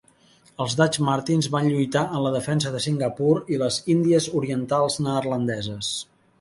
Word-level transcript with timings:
Els 0.63 0.75
Dutch 0.77 0.97
Martins 1.09 1.49
van 1.57 1.67
lluitar 1.73 2.03
en 2.15 2.23
la 2.29 2.33
defensa 2.37 2.73
de 2.77 2.83
Singapur 2.87 3.37
i 3.57 3.61
les 3.65 3.81
Índies 3.97 4.33
Orientals 4.43 5.01
Neerlandeses. 5.09 5.97